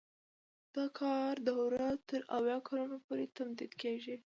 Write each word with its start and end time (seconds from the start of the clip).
د 0.75 0.77
کار 0.99 1.33
دوره 1.49 1.85
تر 2.09 2.21
اویا 2.37 2.57
کلونو 2.67 2.97
پورې 3.05 3.25
تمدید 3.37 3.73
کیږي. 3.81 4.15